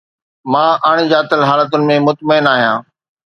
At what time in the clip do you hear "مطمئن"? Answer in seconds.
2.07-2.45